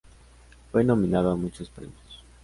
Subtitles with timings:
[0.71, 2.23] Fue nominado a muchos premios.